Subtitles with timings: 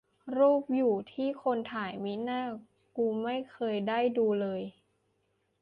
[0.37, 2.43] รูปอยู่ที่คนถ่าย มิน่า
[2.97, 4.61] กูไม่เคยได้ดูเลย